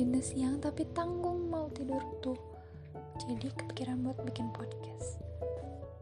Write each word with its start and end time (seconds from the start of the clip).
dinas 0.00 0.32
siang 0.32 0.56
tapi 0.64 0.88
tanggung 0.96 1.52
mau 1.52 1.68
tidur 1.76 2.00
tuh. 2.24 2.40
Jadi 3.20 3.52
kepikiran 3.52 4.00
buat 4.00 4.16
bikin 4.24 4.48
podcast. 4.48 5.20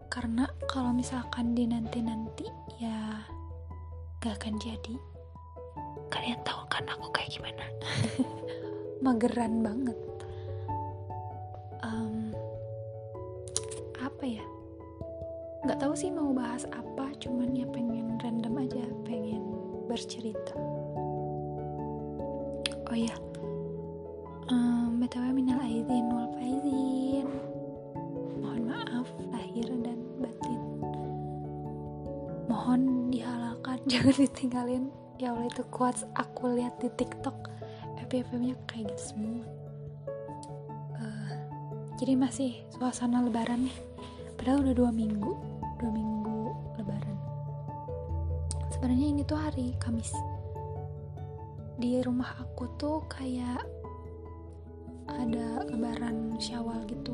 Karena 0.07 0.47
kalau 0.71 0.95
misalkan 0.95 1.51
di 1.51 1.67
nanti-nanti 1.67 2.47
ya 2.79 3.27
gak 4.23 4.39
akan 4.39 4.55
jadi. 4.63 4.95
Kalian 6.15 6.39
tahu 6.47 6.63
kan 6.71 6.87
aku 6.87 7.11
kayak 7.11 7.35
gimana? 7.35 7.67
Mageran 9.05 9.67
banget. 9.67 9.99
Um, 11.83 12.31
apa 13.99 14.25
ya? 14.31 14.47
Nggak 15.67 15.83
tahu 15.83 15.99
sih 15.99 16.15
mau 16.15 16.31
bahas 16.31 16.63
apa 16.71 17.11
cuman 17.19 17.51
ya 17.51 17.67
pengen 17.75 18.15
random 18.23 18.63
aja 18.63 18.87
pengen 19.03 19.43
bercerita 19.91 20.68
jangan 34.09 34.25
ditinggalin. 34.25 34.85
Ya 35.21 35.37
Allah 35.37 35.53
itu 35.53 35.61
quotes 35.69 36.09
aku 36.17 36.57
lihat 36.57 36.81
di 36.81 36.89
tiktok. 36.97 37.37
FPV 38.09 38.41
nya 38.41 38.57
kayak 38.65 38.89
gitu 38.97 39.13
semua. 39.13 39.45
Uh, 40.97 41.33
jadi 42.01 42.17
masih 42.17 42.65
suasana 42.73 43.21
lebaran 43.21 43.69
nih. 43.69 43.77
Padahal 44.41 44.65
udah 44.65 44.75
dua 44.81 44.91
minggu. 44.97 45.37
Dua 45.77 45.93
minggu 45.93 46.41
lebaran. 46.81 47.17
Sebenarnya 48.73 49.07
ini 49.13 49.23
tuh 49.29 49.37
hari 49.37 49.77
Kamis. 49.77 50.09
Di 51.77 52.01
rumah 52.01 52.33
aku 52.41 52.65
tuh 52.81 53.05
kayak 53.13 53.61
ada 55.05 55.69
lebaran 55.69 56.41
syawal 56.41 56.81
gitu. 56.89 57.13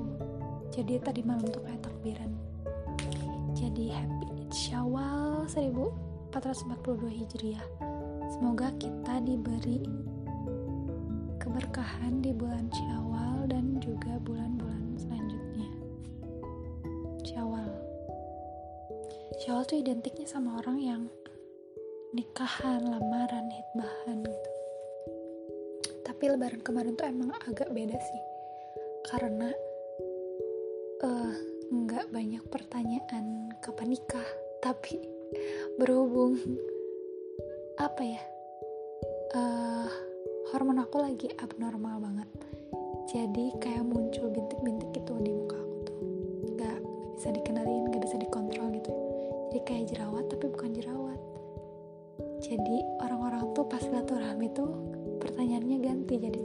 Jadi 0.71 1.03
tadi 1.03 1.27
malam 1.27 1.43
tuh 1.50 1.59
kayak 1.66 1.83
takbiran. 1.83 2.31
Jadi 3.50 3.91
happy 3.91 4.47
syawal 4.54 5.50
1442 6.34 7.15
hijriah. 7.15 7.62
Semoga 8.27 8.75
kita 8.83 9.22
diberi 9.22 9.87
keberkahan 11.39 12.19
di 12.19 12.34
bulan 12.34 12.67
syawal 12.75 13.47
dan 13.47 13.78
juga 13.78 14.19
bulan-bulan 14.19 14.99
selanjutnya. 14.99 15.71
Syawal. 17.22 17.71
Syawal 19.47 19.62
tuh 19.62 19.78
identiknya 19.78 20.27
sama 20.27 20.59
orang 20.59 20.83
yang 20.83 21.03
nikahan, 22.11 22.83
lamaran, 22.83 23.47
hitbahan 23.55 24.27
gitu. 24.27 24.51
Tapi 26.03 26.34
lebaran 26.34 26.66
kemarin 26.66 26.99
tuh 26.99 27.15
emang 27.15 27.31
agak 27.47 27.71
beda 27.71 27.95
sih. 27.95 28.22
Karena 29.06 29.55
uh, 30.99 31.34
nggak 31.71 32.11
banyak 32.11 32.43
pertanyaan 32.51 33.55
kapan 33.62 33.95
nikah 33.95 34.27
tapi 34.59 35.13
berhubung 35.76 36.38
apa 37.78 38.02
ya 38.06 38.22
uh, 39.34 39.90
hormon 40.54 40.78
aku 40.78 41.02
lagi 41.02 41.28
abnormal 41.42 41.98
banget. 41.98 42.28
Jadi 43.10 43.54
kayak 43.60 43.84
muncul 43.84 44.30
bintik-bintik 44.30 44.90
gitu 44.94 45.12
di 45.20 45.30
muka 45.34 45.58
aku 45.58 45.76
tuh. 45.86 45.98
Nggak 46.54 46.78
bisa 47.18 47.28
dikenalin 47.34 47.90
nggak 47.90 48.02
bisa 48.02 48.16
dikontrol 48.18 48.70
gitu. 48.74 48.92
Jadi 49.50 49.60
kayak 49.66 49.84
jerawat 49.90 50.24
tapi 50.30 50.46
bukan 50.50 50.70
jerawat. 50.72 51.20
Jadi 52.44 52.76
orang-orang 53.02 53.50
tuh 53.56 53.64
pas 53.66 53.82
silaturahmi 53.82 54.48
tuh 54.54 54.70
pertanyaannya 55.18 55.78
ganti. 55.82 56.14
Jadi 56.22 56.42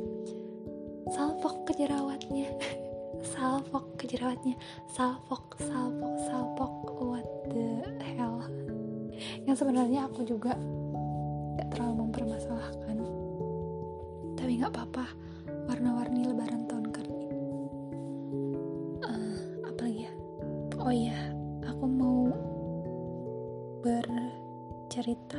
salfok 1.14 1.70
ke 1.70 1.86
jerawatnya 1.86 2.50
salfok 3.24 3.86
ke 4.00 4.08
jerawatnya 4.08 4.56
salfok 4.96 5.60
salfok 5.60 6.16
salfok 6.28 6.74
what 7.04 7.28
the 7.52 7.84
hell? 8.16 8.44
Yang 9.44 9.66
sebenarnya 9.66 10.08
aku 10.08 10.24
juga 10.24 10.56
gak 11.60 11.68
terlalu 11.76 12.08
mempermasalahkan. 12.08 12.98
Tapi 14.40 14.52
nggak 14.60 14.72
apa-apa. 14.72 15.06
Warna-warni 15.68 16.26
lebaran 16.26 16.66
tahun 16.66 16.88
kali 16.90 17.14
ini 17.14 17.38
uh, 19.06 19.38
apa 19.70 19.80
lagi 19.86 20.02
ya? 20.08 20.14
Oh 20.80 20.94
iya 20.94 21.20
aku 21.68 21.86
mau 21.86 22.32
bercerita 23.86 25.38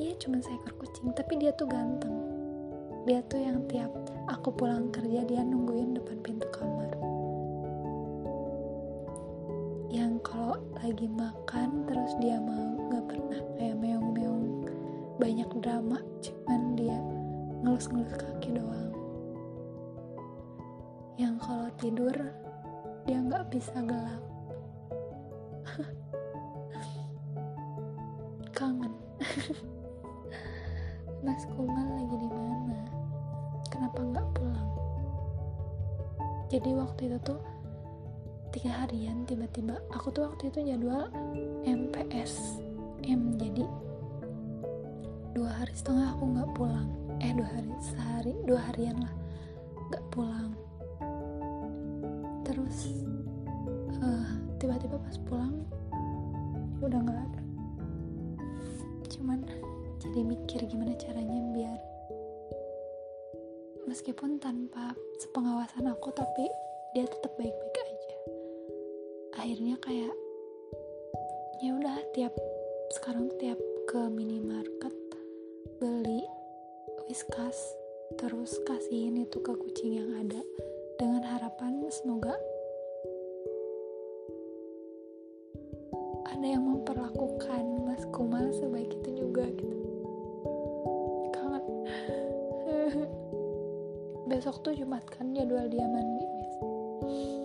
iya 0.00 0.16
cuman 0.16 0.40
seekor 0.40 0.72
kucing 0.80 1.12
tapi 1.12 1.36
dia 1.36 1.52
tuh 1.52 1.68
ganteng. 1.68 2.16
Dia 3.04 3.20
tuh 3.28 3.36
yang 3.36 3.60
tiap 3.68 3.92
aku 4.32 4.48
pulang 4.48 4.88
kerja 4.88 5.28
dia 5.28 5.44
nungguin 5.44 5.92
depan 5.92 6.16
pintu 6.24 6.48
kamar. 6.48 6.88
Yang 9.92 10.24
kalau 10.24 10.56
lagi 10.80 11.04
makan 11.04 11.84
terus 11.84 12.16
dia 12.16 12.40
mau 12.40 12.80
nggak 12.88 13.04
pernah 13.12 13.40
kayak 13.60 13.76
meong-meong. 13.76 14.64
Banyak 15.20 15.52
drama 15.60 16.00
cuman 16.24 16.62
dia 16.80 16.96
ngelus-ngelus 17.60 18.16
kaki 18.16 18.56
doang. 18.56 18.92
Yang 21.20 21.34
kalau 21.44 21.68
tidur 21.76 22.16
dia 23.04 23.20
nggak 23.20 23.52
bisa 23.52 23.76
gelap. 23.84 24.24
Kangen 28.56 28.96
Mas 31.40 31.88
lagi 31.96 32.16
di 32.20 32.28
mana? 32.28 32.84
Kenapa 33.72 34.04
nggak 34.04 34.28
pulang? 34.36 34.70
Jadi 36.52 36.76
waktu 36.76 37.00
itu 37.08 37.16
tuh 37.24 37.40
tiga 38.52 38.84
harian 38.84 39.24
tiba-tiba. 39.24 39.80
Aku 39.96 40.12
tuh 40.12 40.28
waktu 40.28 40.52
itu 40.52 40.68
jadwal 40.68 41.08
MPS 41.64 42.60
M 43.08 43.40
jadi 43.40 43.64
dua 45.32 45.64
hari 45.64 45.72
setengah 45.72 46.12
aku 46.12 46.28
nggak 46.28 46.50
pulang. 46.52 46.92
Eh 47.24 47.32
dua 47.32 47.48
hari 47.48 47.72
sehari 47.80 48.36
dua 48.44 48.60
harian 48.68 49.00
lah 49.00 49.14
nggak 49.88 50.04
pulang. 50.12 50.52
Terus 52.44 53.00
uh, 53.96 54.28
tiba-tiba 54.60 55.00
pas 55.00 55.16
pulang 55.24 55.56
udah 56.84 57.00
nggak 57.00 57.16
ada. 57.16 57.42
Cuman 59.08 59.40
jadi 60.00 60.24
mikir 60.24 60.64
gimana 60.64 60.96
caranya 60.96 61.40
biar 61.52 61.80
meskipun 63.90 64.38
tanpa 64.38 64.94
sepengawasan 65.18 65.90
aku 65.90 66.14
tapi 66.14 66.46
dia 66.94 67.06
tetap 67.10 67.34
baik-baik 67.34 67.76
aja. 67.86 68.16
Akhirnya 69.38 69.74
kayak 69.82 70.14
ya 71.58 71.70
udah 71.74 71.98
tiap 72.14 72.30
sekarang 72.94 73.26
tiap 73.42 73.58
ke 73.90 74.00
minimarket 74.10 74.94
beli 75.82 76.22
whiskas 77.10 77.58
terus 78.14 78.54
kasihin 78.62 79.26
itu 79.26 79.42
ke 79.42 79.52
kucing 79.58 79.98
yang 79.98 80.10
ada. 80.22 80.38
Dengan 80.94 81.26
harapan 81.26 81.82
semoga 81.90 82.38
ada 86.30 86.46
yang 86.46 86.62
memperlakukan 86.62 87.64
Mas 87.90 88.06
Kumal 88.14 88.54
sebaik 88.54 88.94
itu 89.02 89.26
juga 89.26 89.50
gitu 89.50 89.89
besok 94.40 94.64
tuh 94.64 94.72
Jumat 94.72 95.04
kan 95.12 95.36
jadwal 95.36 95.68
dia 95.68 95.84
mandi 95.84 96.24
mis 96.32 97.39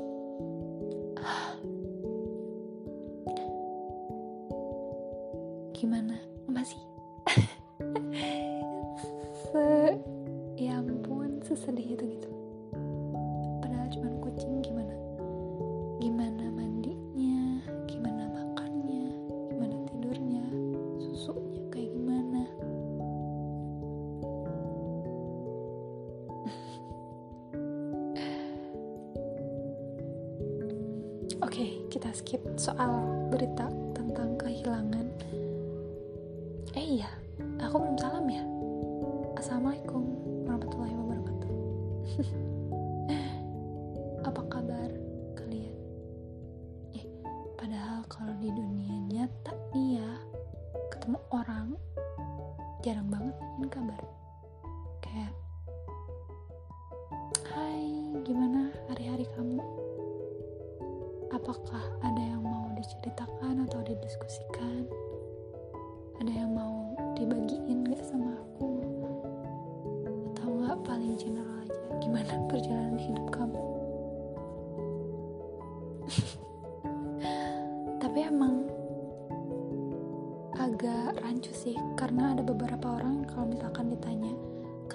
Ha 42.18 42.24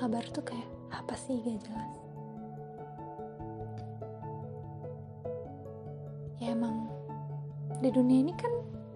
kabar 0.00 0.24
tuh 0.32 0.40
kayak 0.40 0.64
apa 0.88 1.12
sih? 1.12 1.36
Gak 1.44 1.60
jelas. 1.68 1.92
Ya 6.40 6.56
emang 6.56 6.88
di 7.84 7.92
dunia 7.92 8.24
ini 8.24 8.32
kan 8.32 8.48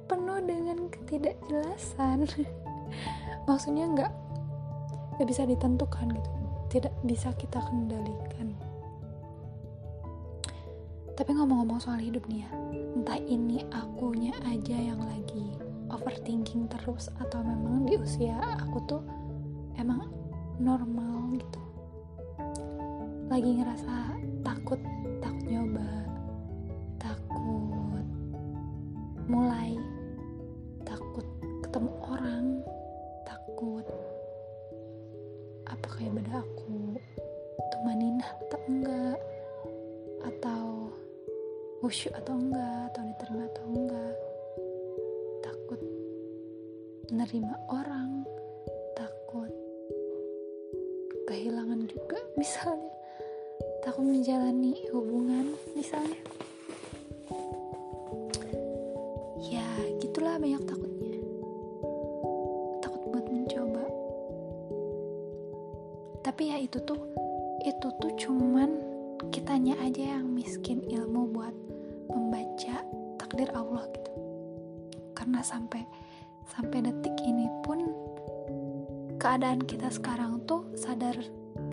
penuh 0.09 0.41
dengan 0.41 0.89
ketidakjelasan. 0.89 2.25
Maksudnya 3.49 3.85
nggak 3.93 4.13
nggak 5.21 5.29
bisa 5.29 5.45
ditentukan 5.45 6.09
gitu. 6.09 6.31
Tidak 6.73 6.95
bisa 7.05 7.37
kita 7.37 7.61
kendalikan. 7.61 8.57
Tapi 11.13 11.31
ngomong-ngomong 11.37 11.85
soal 11.85 12.01
hidup 12.01 12.25
nih 12.27 12.49
ya 12.49 12.51
entah 12.95 13.21
ini 13.21 13.61
akunya 13.75 14.33
aja 14.49 14.75
yang 14.75 14.99
lagi 15.05 15.53
overthinking 15.93 16.67
terus 16.71 17.13
atau 17.21 17.43
memang 17.45 17.85
di 17.87 18.01
usia 18.01 18.39
aku 18.59 18.79
tuh 18.89 19.03
emang 19.79 20.14
normal 20.59 21.35
gitu. 21.39 21.63
Lagi 23.27 23.51
ngerasa 23.59 23.95
takut 24.47 24.79
takut 25.19 25.47
nyoba 25.49 25.91
takut 27.01 28.07
mulai 29.27 29.75
takut 30.85 31.27
ketemu 31.65 31.91
orang 32.07 32.45
takut 33.25 33.87
apa 35.65 35.87
kayak 35.97 36.13
beda 36.21 36.45
aku 36.45 37.01
tumaninah 37.73 38.31
atau 38.47 38.61
enggak 38.69 39.19
atau 40.25 40.65
khusyuk 41.83 42.15
atau 42.15 42.37
enggak 42.37 42.93
atau 42.93 43.03
diterima 43.05 43.45
atau 43.51 43.65
enggak. 43.69 44.15
Takut 45.45 45.81
menerima 47.11 47.55
orang 47.69 48.14
misalnya 52.35 52.91
takut 53.83 54.03
menjalani 54.03 54.75
hubungan 54.91 55.55
misalnya 55.79 56.19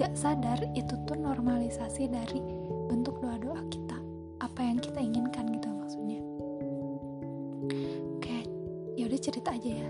gak 0.01 0.17
sadar 0.17 0.57
itu 0.73 0.97
tuh 1.05 1.13
normalisasi 1.13 2.09
dari 2.09 2.41
bentuk 2.89 3.21
doa-doa 3.21 3.61
kita. 3.69 4.01
Apa 4.41 4.65
yang 4.65 4.81
kita 4.81 4.97
inginkan 4.97 5.45
gitu 5.53 5.69
maksudnya. 5.69 6.17
Kayak 8.17 8.49
ya 8.97 9.03
udah 9.05 9.19
cerita 9.21 9.53
aja 9.53 9.71
ya. 9.85 9.89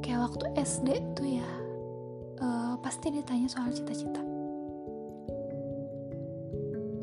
Kayak 0.00 0.20
waktu 0.24 0.44
SD 0.56 0.88
tuh 1.12 1.28
ya 1.36 1.50
uh, 2.40 2.80
pasti 2.80 3.12
ditanya 3.12 3.44
soal 3.44 3.76
cita-cita. 3.76 4.24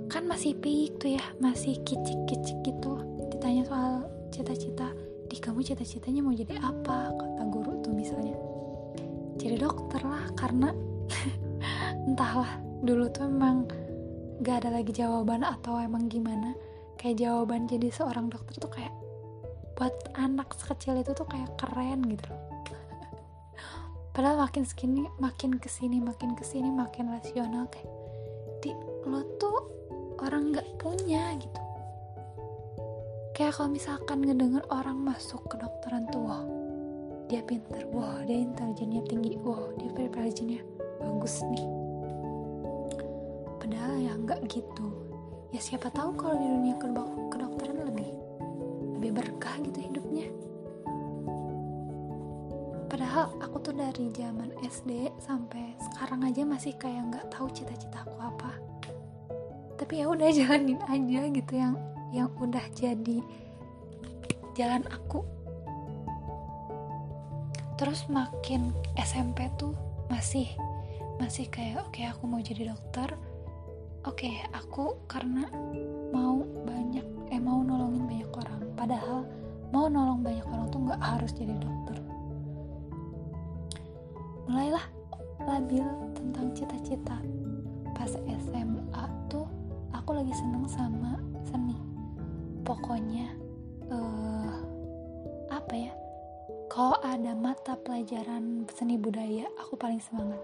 Kan 0.10 0.25
masih 0.25 0.58
pik 0.58 0.98
tuh 0.98 1.22
ya 1.22 1.25
masih 1.38 1.77
kicik-kicik 1.86 2.65
gitu. 2.65 2.98
Ditanya 3.29 3.62
soal 3.70 4.10
cita-cita 4.34 4.89
di 5.29 5.38
kamu 5.38 5.62
cita-citanya 5.62 6.25
mau 6.25 6.34
jadi 6.34 6.58
apa? 6.65 7.13
kata 7.13 7.46
guru 7.46 7.77
tuh 7.86 7.93
misalnya. 7.93 8.34
Jadi 9.38 9.62
dokter 9.62 10.01
lah 10.01 10.34
karena 10.34 10.74
entahlah 12.08 12.58
dulu 12.81 13.10
tuh 13.13 13.29
emang 13.29 13.70
gak 14.41 14.65
ada 14.65 14.81
lagi 14.81 14.89
jawaban 14.93 15.46
atau 15.46 15.77
emang 15.77 16.10
gimana. 16.10 16.58
Kayak 16.98 17.25
jawaban 17.25 17.65
jadi 17.65 17.89
seorang 17.89 18.29
dokter 18.29 18.58
tuh 18.62 18.72
kayak 18.74 18.93
buat 19.77 19.93
anak 20.13 20.53
sekecil 20.53 21.01
itu 21.01 21.13
tuh 21.17 21.25
kayak 21.25 21.50
keren 21.58 22.05
gitu. 22.05 22.29
Loh 22.29 22.41
padahal 24.12 24.43
makin 24.43 24.67
segini 24.67 25.08
makin 25.24 25.55
ke 25.55 25.72
sini 25.72 26.03
makin 26.03 26.36
ke 26.36 26.43
sini 26.43 26.67
makin 26.67 27.15
rasional 27.15 27.65
kayak 27.72 27.88
di 28.60 28.75
lo 29.08 29.24
tuh 29.39 29.60
orang 30.22 30.53
nggak 30.53 30.67
punya 30.77 31.34
gitu. 31.39 31.62
Kayak 33.34 33.58
kalau 33.58 33.74
misalkan 33.74 34.22
ngedenger 34.22 34.62
orang 34.70 35.01
masuk 35.01 35.41
ke 35.50 35.55
dokteran 35.58 36.05
tuh 36.13 36.22
wow 36.22 36.46
dia 37.31 37.39
pinter 37.48 37.88
wow 37.96 38.20
dia 38.27 38.43
intelijennya 38.43 39.01
tinggi 39.08 39.39
wow 39.39 39.72
dia 39.79 39.88
preparationnya 39.96 40.60
bagus 41.00 41.39
nih 41.48 41.80
nggak 44.31 44.47
gitu. 44.47 44.88
Ya 45.51 45.59
siapa 45.59 45.91
tahu 45.91 46.15
kalau 46.15 46.39
di 46.39 46.47
dunia 46.47 46.79
kedokteran 47.27 47.83
lebih 47.83 48.15
lebih 48.95 49.11
berkah 49.19 49.59
gitu 49.59 49.91
hidupnya. 49.91 50.31
Padahal 52.88 53.35
aku 53.43 53.59
tuh 53.59 53.75
dari 53.75 54.07
zaman 54.15 54.55
SD 54.63 55.11
sampai 55.19 55.75
sekarang 55.83 56.23
aja 56.23 56.47
masih 56.47 56.71
kayak 56.79 57.11
nggak 57.11 57.27
tahu 57.27 57.51
cita-cita 57.51 58.07
aku 58.07 58.15
apa. 58.23 58.55
Tapi 59.75 60.00
ya 60.00 60.07
udah 60.07 60.31
jalanin 60.39 60.79
aja 60.88 61.21
gitu 61.27 61.53
yang 61.59 61.75
yang 62.15 62.31
udah 62.39 62.63
jadi 62.71 63.19
jalan 64.55 64.88
aku. 64.88 65.27
Terus 67.75 68.07
makin 68.07 68.71
SMP 68.95 69.51
tuh 69.59 69.75
masih 70.07 70.47
masih 71.19 71.51
kayak 71.51 71.83
oke 71.83 72.00
okay, 72.00 72.07
aku 72.07 72.31
mau 72.31 72.39
jadi 72.39 72.71
dokter 72.71 73.11
oke 74.01 74.17
okay, 74.17 74.41
aku 74.50 74.98
karena 75.05 75.46
mau 76.10 76.41
banyak 76.65 77.05
eh 77.29 77.38
mau 77.38 77.62
nolongin 77.62 78.10
banyak 78.10 78.31
orang. 78.34 78.62
Padahal 78.74 79.20
mau 79.70 79.86
nolong 79.86 80.25
banyak 80.25 80.48
orang 80.50 80.67
tuh 80.74 80.81
nggak 80.89 81.01
harus 81.01 81.31
jadi 81.38 81.53
dokter. 81.62 81.98
Mulailah 84.50 84.86
labil 85.46 85.86
tentang 86.17 86.50
cita-cita. 86.58 87.17
Pas 87.93 88.10
SMA 88.17 89.05
tuh 89.29 89.46
aku 89.93 90.17
lagi 90.17 90.34
seneng 90.34 90.65
sama 90.65 91.22
seni. 91.46 91.77
Pokoknya 92.65 93.38
uh, 93.93 94.58
apa 95.53 95.74
ya? 95.77 95.93
Kalau 96.74 96.98
ada 97.05 97.38
mata 97.38 97.77
pelajaran 97.77 98.65
seni 98.74 98.98
budaya 98.98 99.46
aku 99.62 99.77
paling 99.77 100.01
semangat 100.01 100.41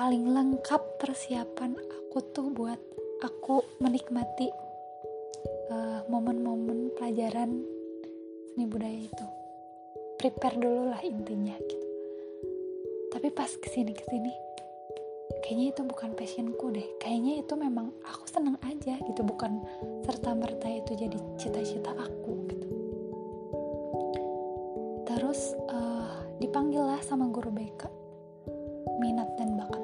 paling 0.00 0.32
lengkap 0.32 0.96
persiapan 0.96 1.76
aku 1.76 2.24
tuh 2.32 2.48
buat 2.56 2.80
aku 3.20 3.60
menikmati 3.84 4.48
eh, 5.68 6.00
momen-momen 6.08 6.88
uh, 6.88 6.92
pelajaran 6.96 7.60
seni 8.48 8.64
budaya 8.64 8.96
itu. 8.96 9.26
Prepare 10.16 10.56
dulu 10.56 10.88
lah 10.88 11.04
intinya 11.04 11.52
gitu. 11.52 11.88
Tapi 13.12 13.28
pas 13.28 13.52
ke 13.52 13.68
sini 13.68 13.92
ke 13.92 14.00
sini 14.08 14.32
kayaknya 15.44 15.76
itu 15.76 15.82
bukan 15.84 16.16
passionku 16.16 16.72
deh. 16.72 16.88
Kayaknya 16.96 17.44
itu 17.44 17.52
memang 17.60 17.92
aku 18.00 18.24
seneng 18.24 18.56
aja 18.64 18.96
gitu. 19.04 19.20
Bukan 19.20 19.60
serta 20.08 20.32
merta 20.32 20.64
itu 20.72 20.96
jadi 20.96 21.20
cita-cita 21.36 21.92
aku 21.92 22.32
gitu. 22.48 22.68
Terus 25.12 25.52
uh, 25.68 26.24
dipanggil 26.40 26.88
lah 26.88 27.04
sama 27.04 27.28
guru 27.28 27.52
BK 27.52 28.00
minat 29.00 29.32
dan 29.40 29.56
bakat 29.56 29.79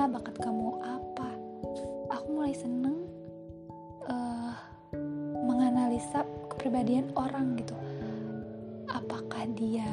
mana 0.00 0.16
bakat 0.16 0.40
kamu 0.40 0.80
apa? 0.80 1.28
Aku 2.08 2.32
mulai 2.32 2.56
seneng 2.56 3.04
uh, 4.08 4.56
menganalisa 5.44 6.24
kepribadian 6.48 7.12
orang 7.20 7.52
gitu. 7.60 7.76
Apakah 8.88 9.44
dia 9.52 9.84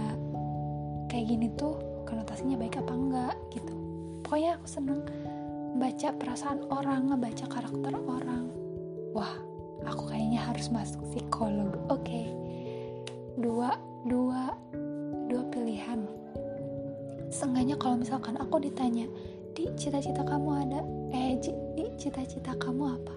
kayak 1.12 1.28
gini 1.28 1.52
tuh 1.60 1.76
konotasinya 2.08 2.56
baik 2.56 2.80
apa 2.80 2.94
enggak 2.96 3.36
gitu. 3.52 3.76
Pokoknya 4.24 4.56
aku 4.56 4.68
seneng 4.72 5.04
baca 5.76 6.16
perasaan 6.16 6.64
orang 6.72 7.12
ngebaca 7.12 7.44
karakter 7.52 8.00
orang. 8.00 8.48
Wah 9.12 9.36
aku 9.84 10.08
kayaknya 10.08 10.40
harus 10.40 10.72
masuk 10.72 11.04
psikolog. 11.12 11.76
Oke. 11.92 12.08
Okay. 12.08 12.28
dua 13.44 13.76
dua 14.08 14.56
dua 15.28 15.44
pilihan. 15.52 16.00
Seenggaknya 17.28 17.76
kalau 17.76 18.00
misalkan 18.00 18.40
aku 18.40 18.64
ditanya 18.64 19.04
di 19.58 19.66
cita-cita 19.74 20.22
kamu 20.22 20.50
ada? 20.70 20.82
Eh 21.10 21.34
di 21.42 21.90
cita-cita 21.98 22.54
kamu 22.62 22.94
apa? 22.94 23.16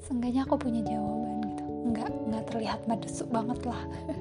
Seenggaknya 0.00 0.48
aku 0.48 0.56
punya 0.56 0.80
jawaban 0.80 1.44
gitu. 1.44 1.64
Nggak 1.92 2.08
nggak 2.32 2.44
terlihat 2.48 2.80
madesuk 2.88 3.28
banget 3.28 3.60
lah. 3.68 3.84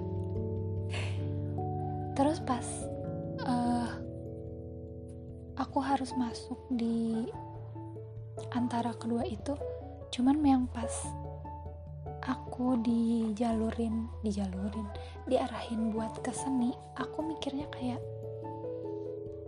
Terus 2.19 2.43
pas 2.43 2.67
uh, 3.47 3.87
aku 5.55 5.79
harus 5.79 6.11
masuk 6.19 6.59
di 6.75 7.31
antara 8.51 8.91
kedua 8.91 9.23
itu 9.23 9.55
cuman 10.11 10.43
yang 10.43 10.63
pas 10.69 10.91
aku 12.27 12.77
dijalurin 12.83 14.11
dijalurin 14.21 14.85
diarahin 15.25 15.89
buat 15.89 16.21
ke 16.21 16.29
seni 16.29 16.75
aku 16.99 17.25
mikirnya 17.25 17.65
kayak 17.73 18.01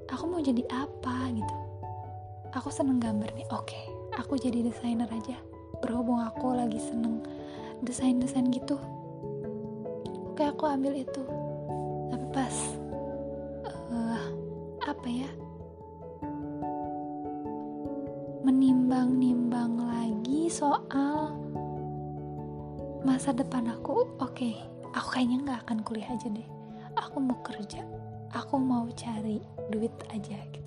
aku 0.10 0.24
mau 0.26 0.42
jadi 0.42 0.64
apa? 0.74 1.30
gitu 1.36 1.65
aku 2.56 2.72
seneng 2.72 3.04
gambar 3.04 3.36
nih. 3.36 3.48
Oke 3.52 3.78
aku 4.16 4.40
jadi 4.40 4.64
desainer 4.64 5.08
aja. 5.12 5.36
Berhubung 5.84 6.24
aku 6.24 6.56
lagi 6.56 6.80
seneng 6.80 7.20
desain-desain 7.84 8.48
gitu. 8.50 8.80
Oke 10.32 10.48
aku 10.48 10.64
ambil 10.66 10.96
itu. 10.96 11.24
Tapi 12.10 12.26
pas 12.32 12.56
uh, 13.92 14.24
apa 14.88 15.08
ya? 15.12 15.30
Menimbang-nimbang 18.48 19.76
lagi 19.84 20.48
soal 20.48 21.36
masa 23.04 23.36
depan 23.36 23.68
aku 23.68 24.08
oke. 24.18 24.32
Okay, 24.32 24.56
aku 24.96 25.20
kayaknya 25.20 25.38
nggak 25.44 25.60
akan 25.68 25.80
kuliah 25.84 26.08
aja 26.08 26.32
deh. 26.32 26.48
Aku 26.96 27.20
mau 27.20 27.36
kerja 27.44 27.84
aku 28.36 28.60
mau 28.60 28.84
cari 29.00 29.40
duit 29.72 29.96
aja 30.12 30.36
gitu 30.52 30.65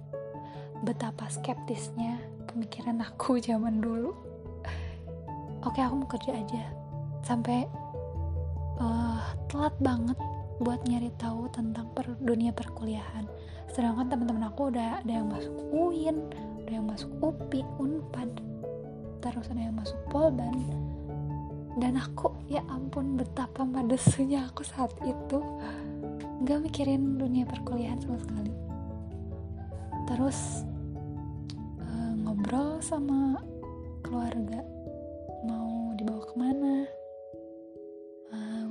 betapa 0.83 1.27
skeptisnya 1.31 2.23
pemikiran 2.51 3.03
aku 3.03 3.43
zaman 3.43 3.83
dulu. 3.83 4.15
Oke 5.67 5.83
aku 5.83 5.95
mau 6.05 6.11
kerja 6.11 6.39
aja. 6.39 6.63
Sampai 7.27 7.67
uh, 8.79 9.23
telat 9.51 9.75
banget 9.83 10.19
buat 10.59 10.83
nyari 10.87 11.11
tahu 11.19 11.51
tentang 11.51 11.91
per 11.95 12.07
dunia 12.23 12.55
perkuliahan. 12.55 13.27
Sedangkan 13.71 14.11
teman-teman 14.11 14.51
aku 14.51 14.75
udah 14.75 15.03
ada 15.03 15.13
yang 15.13 15.29
masuk 15.29 15.55
UIN 15.71 16.19
ada 16.69 16.71
yang 16.85 16.85
masuk 16.85 17.09
UPI 17.25 17.65
UNPAD 17.81 18.31
terus 19.25 19.49
ada 19.49 19.61
yang 19.61 19.77
masuk 19.79 19.99
Polban. 20.13 20.55
Dan 21.79 21.95
aku 21.95 22.35
ya 22.51 22.61
ampun 22.67 23.15
betapa 23.15 23.63
madesunya 23.63 24.51
aku 24.51 24.67
saat 24.67 24.91
itu. 25.07 25.39
Nggak 26.43 26.59
mikirin 26.71 27.19
dunia 27.19 27.47
perkuliahan 27.47 28.03
sama 28.03 28.19
sekali 28.19 28.68
terus 30.09 30.65
uh, 31.85 32.13
ngobrol 32.25 32.81
sama 32.81 33.37
keluarga. 34.01 34.65
Mau 35.45 35.93
dibawa 36.01 36.25
ke 36.25 36.35
mana? 36.41 36.75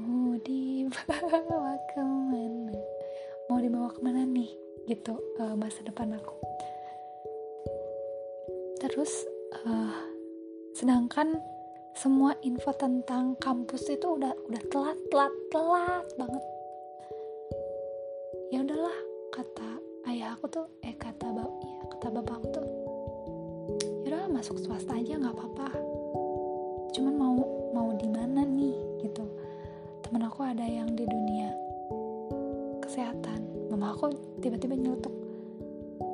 Mau 0.01 0.33
dibawa 0.41 1.77
ke 1.93 2.01
mana? 2.01 2.73
Mau 3.47 3.61
dibawa 3.61 3.89
ke 3.93 4.01
mana 4.01 4.25
nih? 4.25 4.49
Gitu 4.89 5.13
uh, 5.37 5.53
masa 5.53 5.85
depan 5.85 6.17
aku. 6.17 6.35
Terus 8.81 9.11
uh, 9.61 9.93
sedangkan 10.73 11.37
semua 11.97 12.37
info 12.45 12.73
tentang 12.77 13.37
kampus 13.41 13.89
itu 13.89 14.17
udah 14.17 14.33
udah 14.49 14.61
telat 14.69 14.97
telat 15.09 15.33
telat 15.49 16.05
banget 16.13 16.43
tiba-tiba 34.47 34.79
nyeletuk. 34.79 35.11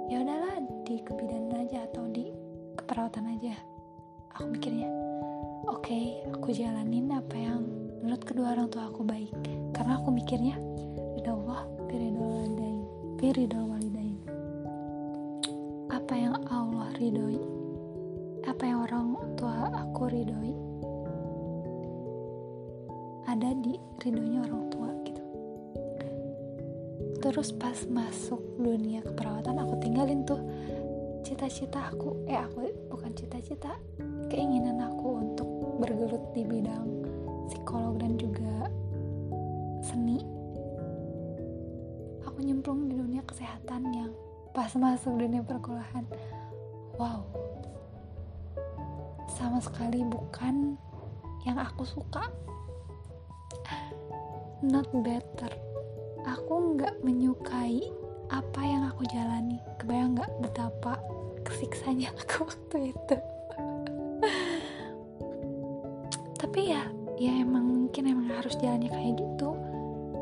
Ya 0.10 0.26
udahlah 0.26 0.58
di 0.90 0.98
kebidanan 1.06 1.70
aja 1.70 1.86
atau 1.86 2.10
di 2.10 2.34
keperawatan 2.82 3.30
aja 3.30 3.54
aku 4.34 4.58
mikirnya. 4.58 4.90
Oke 5.70 5.94
okay, 5.94 6.06
aku 6.34 6.50
jalanin 6.50 7.14
apa 7.14 7.38
yang 7.38 7.62
menurut 8.02 8.26
kedua 8.26 8.58
orang 8.58 8.74
tua 8.74 8.90
aku 8.90 9.06
baik. 9.06 9.30
Karena 9.78 10.02
aku 10.02 10.10
mikirnya 10.10 10.58
ridho 11.14 11.46
Allah 11.46 11.62
ridho 11.94 12.26
walidain 12.26 12.82
ridho 13.22 13.62
walidain 13.70 14.18
apa 15.94 16.14
yang 16.18 16.34
Allah 16.50 16.90
ridhoi? 16.98 17.38
Apa 18.50 18.64
yang 18.66 18.82
orang 18.82 19.14
tua 19.38 19.70
aku 19.78 20.10
ridhoi? 20.10 20.54
Ada 23.30 23.54
di 23.62 23.78
ridhonya 24.02 24.42
orang 24.50 24.66
tua 24.74 24.93
terus 27.34 27.50
pas 27.50 27.74
masuk 27.90 28.38
dunia 28.62 29.02
keperawatan 29.02 29.58
aku 29.58 29.82
tinggalin 29.82 30.22
tuh 30.22 30.38
cita-cita 31.26 31.90
aku. 31.90 32.30
Eh 32.30 32.38
aku 32.38 32.70
bukan 32.94 33.10
cita-cita 33.18 33.74
keinginan 34.30 34.78
aku 34.78 35.18
untuk 35.18 35.50
bergelut 35.82 36.22
di 36.38 36.46
bidang 36.46 36.86
psikolog 37.50 37.98
dan 37.98 38.22
juga 38.22 38.70
seni. 39.82 40.22
Aku 42.30 42.38
nyemplung 42.38 42.86
di 42.86 43.02
dunia 43.02 43.26
kesehatan 43.26 43.82
yang 43.90 44.14
pas 44.54 44.70
masuk 44.78 45.18
dunia 45.18 45.42
perkuliahan. 45.42 46.06
Wow. 47.02 47.26
Sama 49.34 49.58
sekali 49.58 50.06
bukan 50.06 50.78
yang 51.50 51.58
aku 51.58 51.82
suka. 51.82 52.30
Not 54.62 54.86
better 55.02 55.73
aku 56.24 56.76
nggak 56.76 57.04
menyukai 57.04 57.84
apa 58.32 58.62
yang 58.64 58.88
aku 58.88 59.04
jalani. 59.12 59.60
Kebayang 59.80 60.16
nggak 60.18 60.32
betapa 60.42 61.00
kesiksanya 61.44 62.12
aku 62.20 62.48
waktu 62.48 62.96
itu? 62.96 63.16
Tapi 66.42 66.62
ya 66.72 66.84
ya 67.20 67.32
emang 67.40 67.64
mungkin 67.64 68.04
emang 68.10 68.28
harus 68.34 68.56
jalannya 68.60 68.90
kayak 68.90 69.20
gitu. 69.20 69.50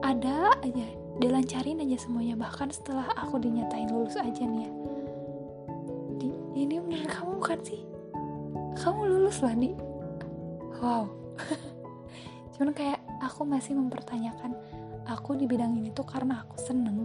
Ada 0.01 0.57
aja 0.65 0.87
dilancarin 1.21 1.85
aja 1.85 1.97
semuanya. 2.01 2.35
Bahkan 2.35 2.73
setelah 2.73 3.07
aku 3.15 3.37
dinyatain 3.37 3.89
lulus 3.89 4.17
aja 4.17 4.43
nih 4.43 4.65
ya. 4.65 4.71
Di, 6.17 6.27
ini 6.57 6.75
bener 6.81 7.05
kamu 7.07 7.41
bukan 7.41 7.59
sih? 7.61 7.81
Kamu 8.81 9.07
lulus 9.07 9.39
lah 9.45 9.53
di 9.53 9.71
wow. 10.81 11.05
Cuman 12.57 12.73
kayak 12.73 12.99
aku 13.21 13.45
masih 13.45 13.77
mempertanyakan 13.77 14.57
aku 15.11 15.35
di 15.35 15.45
bidang 15.45 15.75
ini 15.75 15.91
tuh 15.91 16.07
karena 16.07 16.43
aku 16.43 16.55
seneng 16.59 17.03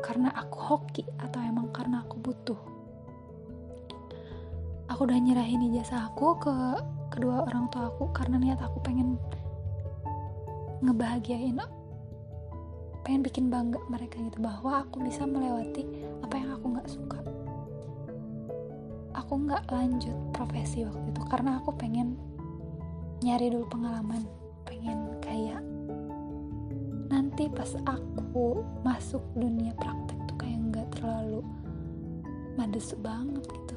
karena 0.00 0.32
aku 0.32 0.56
hoki 0.58 1.04
atau 1.20 1.38
emang 1.44 1.68
karena 1.70 2.02
aku 2.02 2.16
butuh. 2.18 2.60
Aku 4.90 5.06
udah 5.06 5.18
nyerahin 5.20 5.70
ijazah 5.70 6.10
aku 6.10 6.34
ke 6.40 6.54
kedua 7.14 7.46
orang 7.46 7.70
tua 7.70 7.92
aku 7.92 8.10
karena 8.10 8.40
niat 8.40 8.58
aku 8.58 8.82
pengen 8.82 9.20
ngebahagiain 10.80 11.60
pengen 13.04 13.22
bikin 13.24 13.48
bangga 13.48 13.80
mereka 13.88 14.20
gitu 14.20 14.40
bahwa 14.44 14.84
aku 14.84 15.00
bisa 15.04 15.24
melewati 15.24 15.84
apa 16.24 16.34
yang 16.36 16.50
aku 16.56 16.64
nggak 16.74 16.88
suka. 16.90 17.20
Aku 19.14 19.32
nggak 19.46 19.68
lanjut 19.70 20.16
profesi 20.34 20.82
waktu 20.82 21.06
itu 21.12 21.22
karena 21.28 21.60
aku 21.60 21.76
pengen 21.76 22.16
nyari 23.20 23.52
dulu 23.52 23.68
pengalaman 23.68 24.24
pengen 24.64 25.12
kayak 25.20 25.60
nanti 27.10 27.50
pas 27.50 27.74
aku 27.84 28.62
masuk 28.86 29.20
dunia 29.34 29.74
praktek 29.74 30.18
tuh 30.30 30.36
kayak 30.38 30.58
nggak 30.70 30.88
terlalu 30.94 31.42
mades 32.54 32.94
banget 33.02 33.42
gitu. 33.44 33.76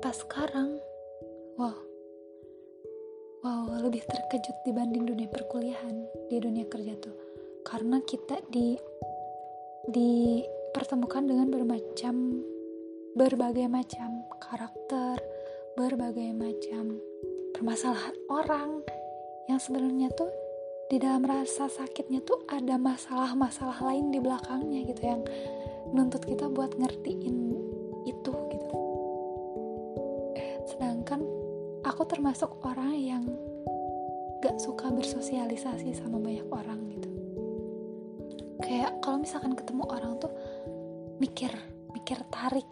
Pas 0.00 0.16
sekarang 0.16 0.80
wow. 1.60 1.76
Wow 3.44 3.68
lebih 3.84 4.00
terkejut 4.08 4.56
dibanding 4.64 5.04
dunia 5.04 5.28
perkuliahan 5.28 6.08
di 6.32 6.40
dunia 6.40 6.64
kerja 6.66 6.96
tuh. 6.96 7.14
Karena 7.62 8.00
kita 8.02 8.40
di 8.48 8.74
dipertemukan 9.92 11.26
dengan 11.26 11.50
bermacam 11.50 12.40
berbagai 13.12 13.68
macam 13.68 14.24
karakter 14.40 15.18
berbagai 15.76 16.30
macam 16.36 17.02
permasalahan 17.56 18.16
orang 18.30 18.80
yang 19.50 19.58
sebenarnya 19.58 20.08
tuh 20.14 20.28
di 20.92 21.00
dalam 21.00 21.24
rasa 21.24 21.72
sakitnya 21.72 22.20
tuh 22.20 22.44
ada 22.52 22.76
masalah-masalah 22.76 23.80
lain 23.80 24.12
di 24.12 24.20
belakangnya 24.20 24.84
gitu 24.92 25.00
yang 25.00 25.24
nuntut 25.88 26.20
kita 26.20 26.52
buat 26.52 26.76
ngertiin 26.76 27.36
itu 28.04 28.32
gitu. 28.52 28.76
Sedangkan 30.68 31.24
aku 31.80 32.04
termasuk 32.04 32.60
orang 32.68 32.92
yang 32.92 33.24
gak 34.44 34.60
suka 34.60 34.92
bersosialisasi 34.92 35.96
sama 35.96 36.20
banyak 36.20 36.44
orang 36.52 36.84
gitu. 36.92 37.08
Kayak 38.60 39.00
kalau 39.00 39.24
misalkan 39.24 39.56
ketemu 39.56 39.88
orang 39.88 40.20
tuh 40.20 40.32
mikir 41.16 41.56
mikir 41.96 42.20
tarik 42.28 42.68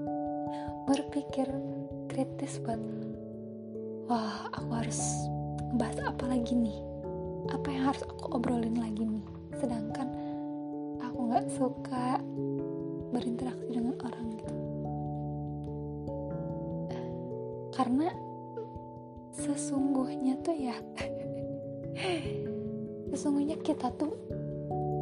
berpikir 0.88 1.52
kritis 2.08 2.56
buat 2.64 2.80
wah 4.08 4.48
aku 4.48 4.80
harus 4.80 5.28
bahas 5.76 6.00
apa 6.00 6.24
lagi 6.24 6.56
nih 6.56 6.93
apa 7.50 7.66
yang 7.68 7.92
harus 7.92 8.02
aku 8.06 8.36
obrolin 8.36 8.78
lagi 8.78 9.04
nih? 9.04 9.26
Sedangkan 9.60 10.08
aku 11.00 11.18
gak 11.28 11.46
suka 11.52 12.20
berinteraksi 13.12 13.68
dengan 13.70 13.94
orang 14.00 14.26
gitu. 14.38 14.54
Karena 17.74 18.08
sesungguhnya 19.34 20.38
tuh 20.46 20.54
ya 20.54 20.78
sesungguhnya 23.10 23.58
kita 23.66 23.90
tuh 23.98 24.14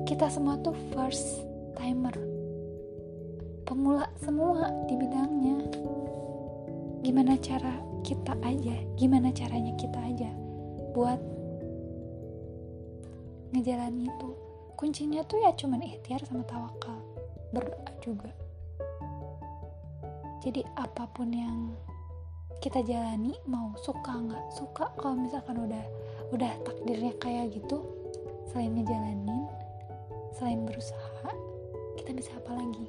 kita 0.09 0.27
semua 0.33 0.59
tuh 0.61 0.75
first 0.93 1.45
timer. 1.77 2.15
Pemula 3.63 4.05
semua 4.21 4.69
di 4.91 4.95
bidangnya. 4.99 5.59
Gimana 7.03 7.39
cara 7.41 7.93
kita 8.03 8.35
aja 8.43 8.75
gimana 8.99 9.31
caranya 9.31 9.73
kita 9.79 9.99
aja 10.03 10.31
buat 10.93 11.19
ngejalani 13.53 14.09
itu. 14.09 14.31
Kuncinya 14.75 15.23
tuh 15.29 15.39
ya 15.45 15.55
cuman 15.55 15.85
ikhtiar 15.85 16.25
sama 16.27 16.43
tawakal 16.49 16.99
berdoa 17.53 17.93
juga. 18.03 18.33
Jadi 20.43 20.67
apa 20.75 21.07
pun 21.13 21.31
yang 21.31 21.71
kita 22.59 22.83
jalani 22.83 23.37
mau 23.47 23.71
suka 23.79 24.11
nggak 24.11 24.45
suka 24.59 24.91
kalau 24.99 25.15
misalkan 25.15 25.55
udah 25.63 25.85
udah 26.35 26.51
takdirnya 26.67 27.15
kayak 27.23 27.55
gitu 27.55 27.85
selain 28.51 28.75
ngejalanin 28.75 29.47
selain 30.35 30.67
berusaha 30.67 31.31
kita 32.01 32.11
bisa 32.17 32.35
apa 32.35 32.59
lagi? 32.59 32.87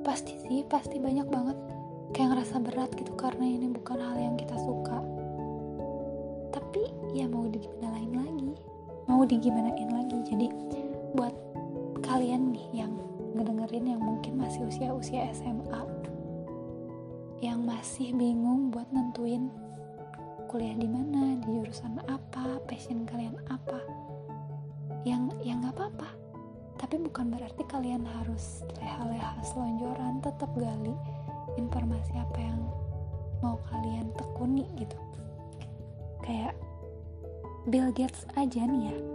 Pasti 0.00 0.40
sih 0.46 0.64
pasti 0.64 0.96
banyak 0.96 1.28
banget 1.28 1.58
kayak 2.16 2.28
ngerasa 2.32 2.56
berat 2.62 2.90
gitu 2.96 3.12
karena 3.18 3.44
ini 3.44 3.68
bukan 3.68 3.98
hal 4.00 4.16
yang 4.16 4.36
kita 4.38 4.53
mau 9.24 9.32
digimanain 9.40 9.88
lagi 9.88 10.20
jadi 10.28 10.52
buat 11.16 11.32
kalian 12.04 12.52
nih 12.52 12.84
yang 12.84 12.92
ngedengerin 13.32 13.96
yang 13.96 14.02
mungkin 14.04 14.36
masih 14.36 14.68
usia-usia 14.68 15.32
SMA 15.32 15.80
yang 17.40 17.64
masih 17.64 18.12
bingung 18.12 18.68
buat 18.68 18.84
nentuin 18.92 19.48
kuliah 20.52 20.76
di 20.76 20.84
mana, 20.84 21.40
di 21.40 21.56
jurusan 21.56 22.04
apa, 22.04 22.60
passion 22.68 23.08
kalian 23.08 23.32
apa. 23.48 23.80
Yang 25.08 25.32
yang 25.40 25.64
nggak 25.64 25.72
apa-apa. 25.72 26.12
Tapi 26.76 27.00
bukan 27.00 27.32
berarti 27.32 27.64
kalian 27.64 28.04
harus 28.04 28.60
leha-leha 28.76 29.40
selonjoran, 29.40 30.20
tetap 30.20 30.52
gali 30.52 30.92
informasi 31.56 32.12
apa 32.20 32.38
yang 32.44 32.60
mau 33.40 33.56
kalian 33.72 34.04
tekuni 34.20 34.68
gitu. 34.76 35.00
Kayak 36.20 36.52
Bill 37.64 37.88
Gates 37.96 38.28
aja 38.36 38.68
nih 38.68 38.92
ya. 38.92 39.13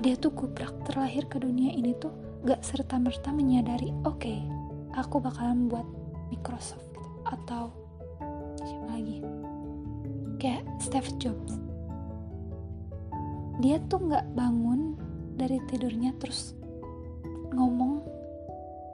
Dia 0.00 0.16
tuh 0.16 0.32
gubrak 0.32 0.72
terlahir 0.88 1.28
ke 1.28 1.36
dunia 1.36 1.76
ini 1.76 1.92
tuh 2.00 2.08
gak 2.48 2.64
serta-merta 2.64 3.36
menyadari, 3.36 3.92
oke, 4.08 4.16
okay, 4.16 4.40
aku 4.96 5.20
bakalan 5.20 5.68
buat 5.68 5.84
Microsoft 6.32 6.88
atau 7.28 7.68
siapa 8.64 8.96
lagi? 8.96 9.20
Kayak 10.40 10.64
Steve 10.80 11.12
Jobs. 11.20 11.52
Dia 13.60 13.76
tuh 13.92 14.08
nggak 14.08 14.32
bangun 14.32 14.96
dari 15.36 15.60
tidurnya 15.68 16.16
terus 16.16 16.56
ngomong 17.52 18.00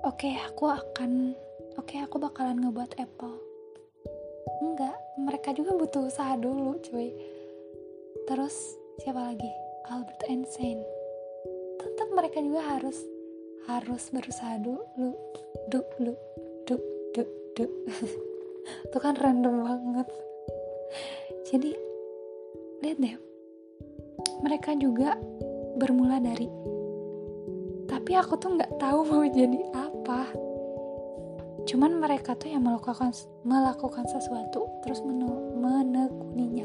oke 0.03 0.19
okay, 0.19 0.35
aku 0.43 0.75
akan 0.75 1.39
oke 1.79 1.87
okay, 1.87 2.03
aku 2.03 2.19
bakalan 2.19 2.67
ngebuat 2.67 2.99
Apple. 2.99 3.39
Enggak 4.59 4.99
mereka 5.23 5.55
juga 5.55 5.71
butuh 5.79 6.11
usaha 6.11 6.35
dulu 6.35 6.83
cuy. 6.83 7.15
Terus 8.27 8.75
siapa 8.99 9.23
lagi? 9.23 9.55
Albert 9.87 10.27
Einstein 10.27 10.96
mereka 12.17 12.41
juga 12.41 12.65
harus 12.65 12.97
harus 13.69 14.09
berusaha 14.09 14.57
dulu 14.57 14.81
dulu 14.97 15.13
dulu 15.69 16.15
dulu 17.13 17.27
dulu 17.57 17.75
itu 18.89 18.99
kan 18.99 19.15
random 19.21 19.63
banget. 19.63 20.09
Jadi 21.53 21.71
lihat 22.81 22.99
deh. 22.99 23.17
Mereka 24.41 24.81
juga 24.81 25.15
bermula 25.77 26.17
dari 26.19 26.49
tapi 27.87 28.17
aku 28.17 28.35
tuh 28.41 28.57
nggak 28.57 28.81
tahu 28.81 29.05
mau 29.05 29.25
jadi 29.29 29.61
apa. 29.77 30.33
Cuman 31.69 32.01
mereka 32.01 32.33
tuh 32.39 32.49
yang 32.49 32.65
melakukan 32.65 33.13
melakukan 33.45 34.09
sesuatu 34.09 34.65
terus 34.81 35.05
menekuninya 35.05 36.56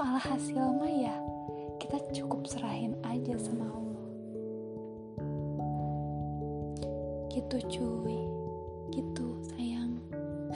soal 0.00 0.16
hasil 0.16 0.64
mah 0.80 0.88
ya 0.88 1.12
kita 1.76 2.00
cukup 2.16 2.48
serahin 2.48 2.96
aja 3.04 3.36
sama 3.36 3.68
Allah. 3.68 4.04
Gitu 7.28 7.56
cuy. 7.68 8.16
Gitu 8.96 9.26
sayang. 9.52 10.00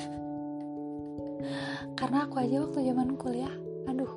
Karena 2.00 2.24
aku 2.24 2.40
aja 2.40 2.64
waktu 2.64 2.88
zaman 2.88 3.20
kuliah 3.20 3.52
aduh 3.84 4.08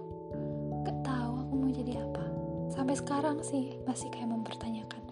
gak 0.87 0.95
tahu 1.03 1.43
aku 1.43 1.53
mau 1.59 1.71
jadi 1.75 2.07
apa. 2.07 2.23
Sampai 2.71 2.95
sekarang 2.95 3.43
sih 3.43 3.75
masih 3.83 4.07
kayak 4.07 4.31
mempertanyakan 4.31 5.06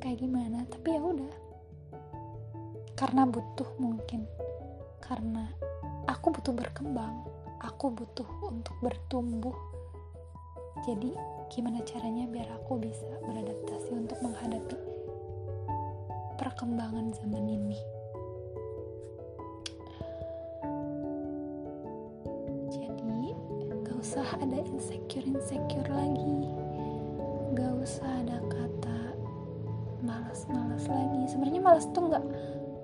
kayak 0.00 0.24
gimana 0.24 0.64
tapi 0.72 0.96
ya 0.96 1.00
udah. 1.04 1.34
Karena 2.96 3.28
butuh 3.28 3.68
mungkin. 3.76 4.24
Karena 5.04 5.44
aku 6.08 6.32
butuh 6.32 6.56
berkembang. 6.56 7.28
Aku 7.60 7.92
butuh 7.92 8.26
untuk 8.48 8.72
bertumbuh. 8.80 9.52
Jadi 10.88 11.12
gimana 11.52 11.84
caranya 11.84 12.24
biar 12.24 12.48
aku 12.56 12.80
bisa 12.80 13.04
beradaptasi 13.28 13.92
untuk 13.92 14.16
menghadapi 14.24 14.80
perkembangan 16.40 17.12
zaman 17.20 17.44
ini? 17.44 17.76
Jadi 22.72 23.36
gak 23.84 23.96
usah 24.00 24.24
ada 24.40 24.56
insecure 24.64 25.28
insecure 25.28 25.90
lagi. 25.92 26.48
Gak 27.52 27.72
usah 27.84 28.08
ada 28.24 28.40
kata 28.48 29.19
malas-malas 30.10 30.84
lagi. 30.90 31.30
Sebenarnya 31.30 31.62
malas 31.62 31.86
tuh 31.94 32.10
nggak 32.10 32.24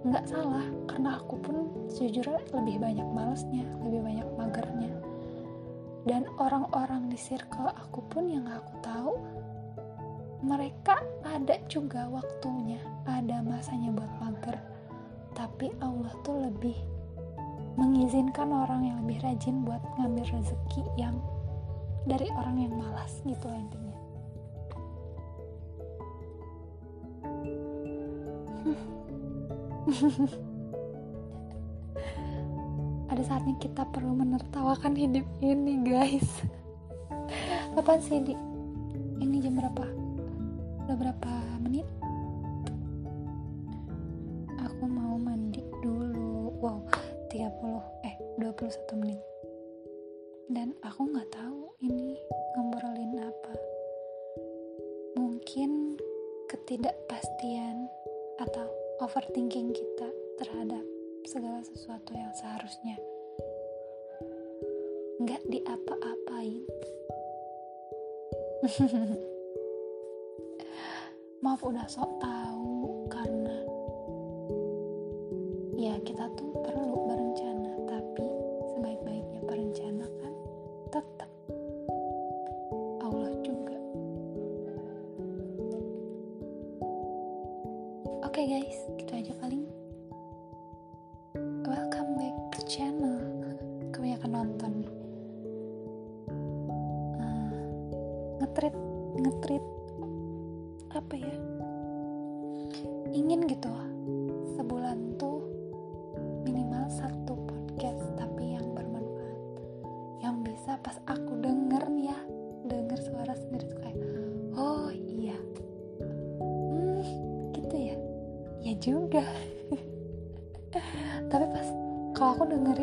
nggak 0.06 0.24
salah 0.30 0.62
karena 0.86 1.18
aku 1.18 1.34
pun 1.42 1.56
sejujurnya 1.90 2.38
lebih 2.54 2.78
banyak 2.78 3.08
malasnya 3.10 3.66
lebih 3.82 4.00
banyak 4.06 4.28
magernya. 4.38 4.92
Dan 6.06 6.30
orang-orang 6.38 7.10
di 7.10 7.18
circle 7.18 7.66
aku 7.74 7.98
pun 8.06 8.30
yang 8.30 8.46
aku 8.46 8.72
tahu 8.78 9.12
mereka 10.46 11.02
ada 11.26 11.58
juga 11.66 12.06
waktunya 12.06 12.78
ada 13.10 13.42
masanya 13.42 13.90
buat 13.90 14.12
mager. 14.22 14.54
Tapi 15.34 15.74
Allah 15.82 16.14
tuh 16.22 16.46
lebih 16.46 16.78
mengizinkan 17.76 18.54
orang 18.54 18.88
yang 18.88 18.98
lebih 19.04 19.20
rajin 19.20 19.66
buat 19.66 19.82
ngambil 19.98 20.24
rezeki 20.38 20.82
yang 20.96 21.18
dari 22.08 22.30
orang 22.32 22.56
yang 22.56 22.72
malas 22.72 23.20
gitu 23.26 23.50
intinya 23.52 23.85
ada 33.12 33.22
saatnya 33.22 33.54
kita 33.62 33.86
perlu 33.94 34.18
menertawakan 34.18 34.98
hidup 34.98 35.22
ini 35.40 35.78
guys. 35.86 36.42
Kapan 37.76 38.00
sih 38.02 38.20
di 38.24 38.34
overthinking 59.06 59.70
kita 59.70 60.10
terhadap 60.34 60.82
segala 61.22 61.62
sesuatu 61.62 62.10
yang 62.10 62.34
seharusnya. 62.34 62.98
Nggak 65.22 65.46
diapa-apain. 65.46 66.66
Maaf 71.46 71.62
udah 71.62 71.86
sok 71.86 72.18
tahu 72.18 72.55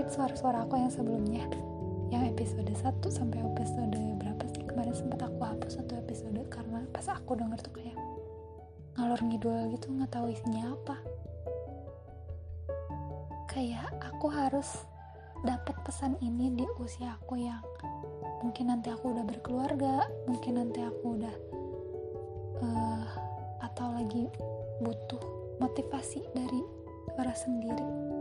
dengerin 0.04 0.20
suara-suara 0.20 0.68
aku 0.68 0.76
yang 0.76 0.92
sebelumnya. 0.92 1.48
Yang 2.12 2.36
episode 2.36 2.68
1 2.76 3.08
sampai 3.08 3.40
episode 3.40 3.96
berapa 4.20 4.44
sih? 4.52 4.64
Kemarin 4.68 4.92
sempat 4.92 5.24
aku 5.24 5.40
hapus 5.40 5.80
satu 5.80 5.96
episode 5.96 6.44
karena 6.52 6.84
pas 6.92 7.08
aku 7.08 7.40
denger 7.40 7.56
tuh 7.64 7.72
kayak 7.80 7.96
ngalor 9.00 9.22
ngidul 9.24 9.72
gitu 9.72 9.88
nggak 9.96 10.12
tahu 10.12 10.28
isinya 10.28 10.76
apa. 10.76 10.96
Kayak 13.48 13.96
aku 14.04 14.28
harus 14.28 14.76
dapat 15.48 15.76
pesan 15.88 16.20
ini 16.20 16.52
di 16.52 16.68
usia 16.84 17.16
aku 17.24 17.40
yang 17.40 17.64
mungkin 18.44 18.76
nanti 18.76 18.92
aku 18.92 19.16
udah 19.16 19.24
berkeluarga 19.24 20.04
mungkin 20.28 20.60
nanti 20.60 20.84
aku 20.84 21.16
udah 21.16 21.36
uh, 22.60 23.08
atau 23.64 23.88
lagi 23.96 24.28
butuh 24.84 25.24
motivasi 25.64 26.28
dari 26.36 26.60
suara 27.16 27.36
sendiri 27.36 28.13